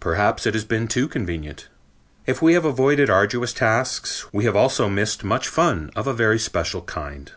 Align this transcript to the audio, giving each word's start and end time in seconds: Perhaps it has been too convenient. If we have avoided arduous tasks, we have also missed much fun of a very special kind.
Perhaps 0.00 0.44
it 0.44 0.54
has 0.54 0.64
been 0.64 0.88
too 0.88 1.06
convenient. 1.06 1.68
If 2.26 2.42
we 2.42 2.54
have 2.54 2.64
avoided 2.64 3.08
arduous 3.10 3.52
tasks, 3.52 4.26
we 4.32 4.42
have 4.44 4.56
also 4.56 4.88
missed 4.88 5.22
much 5.22 5.46
fun 5.46 5.92
of 5.94 6.08
a 6.08 6.12
very 6.12 6.40
special 6.40 6.82
kind. 6.82 7.30